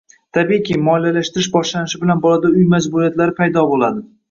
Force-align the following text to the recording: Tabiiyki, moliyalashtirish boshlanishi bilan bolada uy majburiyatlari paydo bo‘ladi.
Tabiiyki, 0.35 0.77
moliyalashtirish 0.87 1.51
boshlanishi 1.57 2.01
bilan 2.05 2.25
bolada 2.25 2.53
uy 2.55 2.67
majburiyatlari 2.75 3.39
paydo 3.43 3.71
bo‘ladi. 3.77 4.07